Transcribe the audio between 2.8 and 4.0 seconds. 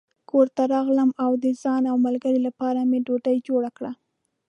مې ډوډۍ جوړه کړه.